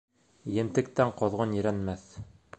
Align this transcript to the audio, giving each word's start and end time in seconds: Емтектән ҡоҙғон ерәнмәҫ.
Емтектән 0.61 1.13
ҡоҙғон 1.21 1.55
ерәнмәҫ. 1.61 2.09